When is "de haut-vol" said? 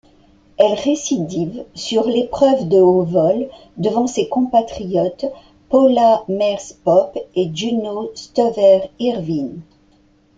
2.67-3.47